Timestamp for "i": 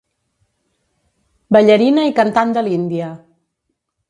2.13-2.17